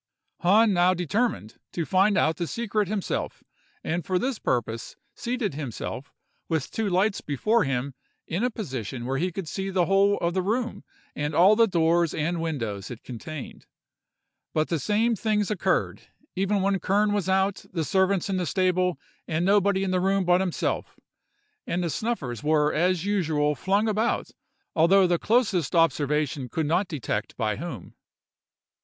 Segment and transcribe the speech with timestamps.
[0.39, 3.43] "Hahn now determined to find out the secret himself,
[3.83, 6.11] and for this purpose seated himself,
[6.49, 7.93] with two lights before him,
[8.25, 10.83] in a position where he could see the whole of the room
[11.15, 16.01] and all the doors and windows it contained;—but the same things occurred,
[16.35, 18.97] even when Kern was out, the servants in the stables,
[19.27, 20.99] and nobody in the room but himself;
[21.67, 24.31] and the snuffers were as usual flung about,
[24.75, 27.93] although the closest observation could not detect by whom.